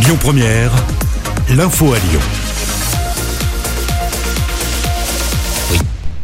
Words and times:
Lyon 0.00 0.16
Première, 0.20 0.70
l'info 1.50 1.92
à 1.92 1.98
Lyon. 1.98 2.20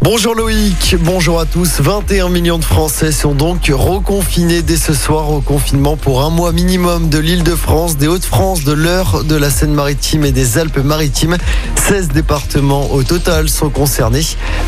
Bonjour 0.00 0.34
Loïc, 0.34 0.96
bonjour 1.00 1.40
à 1.40 1.46
tous. 1.46 1.80
21 1.80 2.28
millions 2.28 2.58
de 2.58 2.64
Français 2.64 3.10
sont 3.10 3.34
donc 3.34 3.72
reconfinés 3.72 4.62
dès 4.62 4.76
ce 4.76 4.92
soir 4.92 5.30
au 5.30 5.40
confinement 5.40 5.96
pour 5.96 6.22
un 6.22 6.30
mois 6.30 6.52
minimum 6.52 7.08
de 7.08 7.18
l'île 7.18 7.42
de 7.42 7.54
France, 7.54 7.96
des 7.96 8.06
Hauts-de-France, 8.06 8.64
de 8.64 8.72
l'Eure, 8.72 9.24
de 9.24 9.34
la 9.34 9.50
Seine-Maritime 9.50 10.24
et 10.24 10.32
des 10.32 10.58
Alpes-Maritimes. 10.58 11.38
16 11.86 12.08
départements 12.08 12.92
au 12.92 13.02
total 13.02 13.50
sont 13.50 13.68
concernés. 13.68 14.24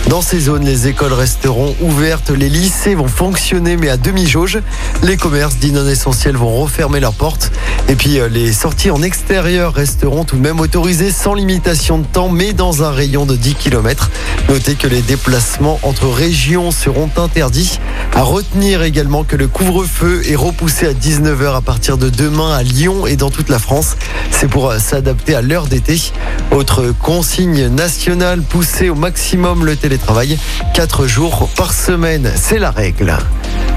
Dans 0.08 0.20
ces 0.20 0.38
zones, 0.38 0.66
les 0.66 0.86
écoles 0.86 1.14
resteront 1.14 1.74
ouvertes, 1.80 2.28
les 2.28 2.50
lycées 2.50 2.94
vont 2.94 3.08
fonctionner 3.08 3.78
mais 3.78 3.88
à 3.88 3.96
demi-jauge. 3.96 4.58
Les 5.02 5.16
commerces 5.16 5.56
dits 5.56 5.72
non 5.72 5.88
essentiels 5.88 6.36
vont 6.36 6.54
refermer 6.54 7.00
leurs 7.00 7.14
portes. 7.14 7.52
Et 7.88 7.94
puis 7.94 8.20
euh, 8.20 8.28
les 8.28 8.52
sorties 8.52 8.90
en 8.90 9.00
extérieur 9.02 9.72
resteront 9.72 10.24
tout 10.24 10.36
de 10.36 10.42
même 10.42 10.60
autorisées 10.60 11.10
sans 11.10 11.32
limitation 11.32 11.98
de 11.98 12.04
temps 12.04 12.28
mais 12.28 12.52
dans 12.52 12.82
un 12.82 12.90
rayon 12.90 13.24
de 13.24 13.34
10 13.34 13.54
km. 13.54 14.10
Notez 14.50 14.74
que 14.74 14.86
les 14.86 15.00
déplacements 15.00 15.80
entre 15.84 16.08
régions 16.08 16.70
seront 16.70 17.08
interdits. 17.16 17.80
À 18.14 18.22
retenir 18.24 18.82
également 18.82 19.24
que 19.24 19.36
le 19.36 19.48
couvre-feu 19.48 20.22
est 20.28 20.36
repoussé 20.36 20.86
à 20.86 20.92
19h 20.92 21.56
à 21.56 21.60
partir 21.62 21.96
de 21.96 22.10
demain 22.10 22.52
à 22.52 22.62
Lyon 22.62 23.06
et 23.06 23.16
dans 23.16 23.30
toute 23.30 23.48
la 23.48 23.58
France. 23.58 23.96
C'est 24.30 24.48
pour 24.48 24.68
euh, 24.68 24.78
s'adapter 24.78 25.34
à 25.34 25.40
l'heure 25.40 25.66
d'été. 25.66 26.12
Autre 26.50 26.92
consigne 27.06 27.68
nationale, 27.68 28.42
pousser 28.42 28.90
au 28.90 28.96
maximum 28.96 29.64
le 29.64 29.76
télétravail. 29.76 30.36
4 30.74 31.06
jours 31.06 31.48
par 31.56 31.72
semaine, 31.72 32.32
c'est 32.34 32.58
la 32.58 32.72
règle. 32.72 33.16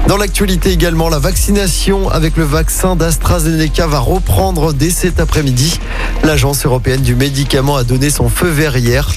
Dans 0.08 0.16
l'actualité 0.16 0.72
également, 0.72 1.08
la 1.08 1.20
vaccination 1.20 2.08
avec 2.10 2.36
le 2.36 2.42
vaccin 2.42 2.96
d'AstraZeneca 2.96 3.86
va 3.86 4.00
reprendre 4.00 4.72
dès 4.72 4.90
cet 4.90 5.20
après-midi. 5.20 5.78
L'Agence 6.24 6.66
européenne 6.66 7.02
du 7.02 7.14
médicament 7.14 7.76
a 7.76 7.84
donné 7.84 8.10
son 8.10 8.28
feu 8.28 8.48
vert 8.48 8.76
hier. 8.76 9.08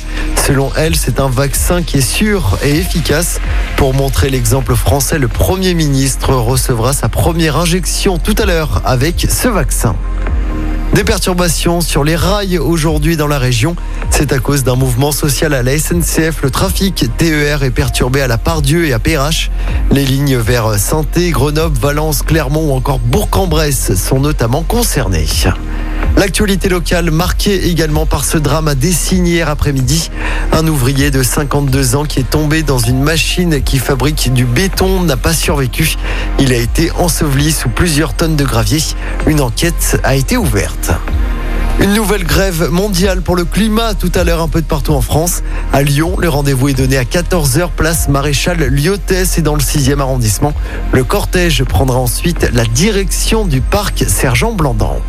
Selon 0.46 0.70
elle, 0.78 0.96
c'est 0.96 1.20
un 1.20 1.30
vaccin 1.30 1.82
qui 1.82 1.98
est 1.98 2.02
sûr 2.02 2.60
et 2.64 2.78
efficace. 2.78 3.40
Pour 3.78 3.96
montrer 3.96 4.30
l'exemple 4.30 4.76
français, 4.76 5.18
le 5.18 5.28
Premier 5.28 5.74
ministre 5.74 6.36
recevra 6.36 6.94
sa 6.94 7.10
première 7.10 7.58
injection 7.58 8.20
tout 8.20 8.36
à 8.38 8.46
l'heure 8.46 8.84
avec 8.86 9.26
ce 9.28 9.48
vaccin. 9.48 9.96
Des 10.94 11.04
perturbations 11.04 11.82
sur 11.82 12.04
les 12.04 12.16
rails 12.16 12.60
aujourd'hui 12.60 13.18
dans 13.18 13.26
la 13.26 13.40
région. 13.40 13.76
C'est 14.12 14.32
à 14.32 14.38
cause 14.38 14.64
d'un 14.64 14.76
mouvement 14.76 15.12
social 15.12 15.56
à 15.56 15.64
la 15.64 15.76
SNCF. 15.78 16.44
Le 16.44 16.52
trafic 16.52 17.10
TER 17.18 17.64
est 17.64 17.72
perturbé 17.72 18.22
à 18.22 18.28
la 18.28 18.38
Pardieu 18.38 18.86
et 18.86 18.94
à 18.94 19.00
Perrache. 19.00 19.50
Les 19.90 20.06
lignes 20.06 20.38
vers 20.38 20.78
saint 20.78 21.04
Grenoble, 21.16 21.80
Valence, 21.80 22.22
Clermont 22.22 22.72
ou 22.72 22.76
encore 22.76 23.00
Bourg-en-Bresse 23.00 23.96
sont 23.96 24.20
notamment 24.20 24.62
concernées. 24.62 25.26
L'actualité 26.16 26.70
locale 26.70 27.10
marquée 27.12 27.68
également 27.68 28.06
par 28.06 28.24
ce 28.24 28.38
drame 28.38 28.68
à 28.68 28.76
Dessines 28.76 29.26
hier 29.26 29.50
après-midi. 29.50 30.12
Un 30.52 30.68
ouvrier 30.68 31.10
de 31.10 31.24
52 31.24 31.96
ans 31.96 32.06
qui 32.06 32.20
est 32.20 32.30
tombé 32.30 32.62
dans 32.62 32.78
une 32.78 33.02
machine 33.02 33.62
qui 33.64 33.80
fabrique 33.80 34.32
du 34.32 34.46
béton 34.46 35.02
n'a 35.02 35.18
pas 35.18 35.34
survécu. 35.34 35.96
Il 36.40 36.54
a 36.54 36.58
été 36.58 36.92
enseveli 36.92 37.52
sous 37.52 37.70
plusieurs 37.70 38.14
tonnes 38.14 38.36
de 38.36 38.46
gravier. 38.46 38.80
Une 39.26 39.42
enquête 39.42 40.00
a 40.04 40.16
été 40.16 40.38
ouverte. 40.38 40.92
Une 41.80 41.96
nouvelle 41.96 42.24
grève 42.24 42.70
mondiale 42.70 43.22
pour 43.22 43.36
le 43.36 43.44
climat 43.44 43.96
tout 43.96 44.12
à 44.14 44.24
l'heure 44.24 44.42
un 44.42 44.48
peu 44.48 44.62
de 44.62 44.68
partout 44.68 44.94
en 44.94 45.02
France. 45.02 45.42
À 45.74 45.82
Lyon, 45.82 46.16
le 46.20 46.30
rendez-vous 46.30 46.70
est 46.70 46.74
donné 46.74 46.98
à 46.98 47.04
14h 47.04 47.70
place 47.76 48.08
Maréchal 48.08 48.60
Lyottès 48.60 49.38
et 49.38 49.42
dans 49.42 49.56
le 49.56 49.62
6e 49.62 50.00
arrondissement. 50.00 50.54
Le 50.94 51.04
cortège 51.04 51.64
prendra 51.64 51.98
ensuite 51.98 52.50
la 52.54 52.66
direction 52.66 53.46
du 53.46 53.60
parc 53.62 54.06
Sergent 54.08 54.52
Blandan. 54.52 55.02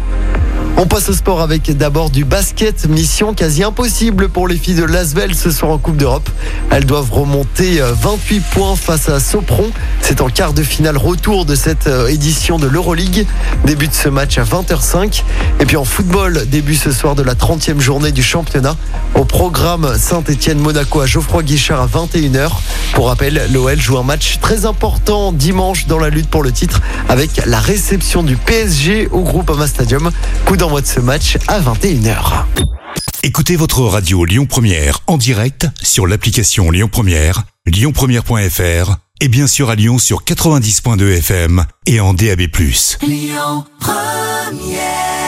On 0.77 0.87
passe 0.87 1.09
au 1.09 1.13
sport 1.13 1.41
avec 1.41 1.71
d'abord 1.77 2.11
du 2.11 2.25
basket. 2.25 2.89
Mission 2.89 3.33
quasi 3.33 3.63
impossible 3.63 4.29
pour 4.29 4.49
les 4.49 4.57
filles 4.57 4.75
de 4.75 4.83
Lasvel 4.83 5.33
ce 5.37 5.53
soir 5.53 5.71
en 5.71 5.79
Coupe 5.79 5.97
d'Europe. 5.97 6.29
Elles 6.71 6.85
doivent 6.85 7.13
remonter 7.13 7.81
28 7.81 8.37
euh, 8.37 8.41
points 8.51 8.75
face 8.75 9.09
à 9.09 9.21
Sopron. 9.21 9.71
C'est 10.01 10.21
en 10.21 10.29
quart 10.29 10.53
de 10.53 10.65
finale 10.65 10.97
retour 10.97 11.45
de 11.45 11.55
cette 11.55 11.87
euh, 11.87 12.09
édition 12.09 12.59
de 12.59 12.67
l'Euroleague. 12.67 13.25
Début 13.65 13.87
de 13.87 13.95
ce 13.95 14.09
match 14.09 14.37
à 14.37 14.43
20h05. 14.43 15.23
Et 15.61 15.65
puis 15.65 15.77
en 15.77 15.85
football, 15.85 16.45
début 16.49 16.75
ce 16.75 16.91
soir 16.91 17.15
de 17.15 17.23
la 17.23 17.35
30e 17.35 17.79
journée 17.79 18.11
du 18.11 18.25
championnat. 18.25 18.77
Au 19.15 19.25
programme 19.25 19.97
Saint-Etienne-Monaco 19.97 21.01
à 21.01 21.07
Geoffroy 21.07 21.45
Guichard 21.45 21.83
à 21.83 21.87
21h. 21.87 22.51
Pour 22.95 23.09
rappel, 23.09 23.49
l'OL 23.53 23.81
joue 23.81 23.97
un 23.99 24.03
match 24.03 24.39
très 24.41 24.67
important 24.67 25.31
dimanche 25.31 25.87
dans 25.87 25.99
la 25.99 26.11
lutte 26.11 26.29
pour 26.29 26.43
le 26.43 26.51
titre 26.51 26.81
avec 27.09 27.47
la 27.47 27.61
réception 27.61 28.25
du 28.25 28.37
PSG 28.37 29.09
au 29.13 29.21
groupe 29.21 29.51
Ama 29.51 29.69
Stadium. 29.69 30.11
D'envoi 30.65 30.81
de 30.81 30.87
ce 30.87 31.01
match 31.01 31.37
à 31.47 31.61
21h. 31.61 32.47
Écoutez 33.23 33.55
votre 33.55 33.83
radio 33.83 34.25
Lyon 34.25 34.47
Première 34.47 35.01
en 35.07 35.19
direct 35.19 35.67
sur 35.83 36.07
l'application 36.07 36.71
Lyon 36.71 36.89
Première, 36.91 37.43
lyonpremière.fr 37.67 38.97
et 39.21 39.29
bien 39.29 39.47
sûr 39.47 39.69
à 39.69 39.75
Lyon 39.75 39.99
sur 39.99 40.25
90.2 40.25 41.19
FM 41.19 41.67
et 41.85 42.01
en 42.01 42.15
DAB+. 42.15 42.49
Lyon 43.03 43.67
Première 43.79 45.24